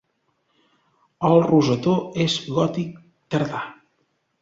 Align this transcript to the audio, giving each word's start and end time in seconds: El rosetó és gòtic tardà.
El 1.29 1.43
rosetó 1.51 1.95
és 2.27 2.41
gòtic 2.59 3.01
tardà. 3.37 3.65